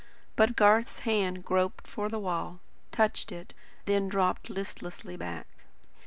But 0.35 0.55
Garth's 0.55 1.01
hand 1.01 1.45
groped 1.45 1.85
for 1.85 2.09
the 2.09 2.17
wall; 2.17 2.59
touched 2.91 3.31
it, 3.31 3.53
then 3.85 4.07
dropped 4.09 4.49
listlessly 4.49 5.15
back. 5.15 5.45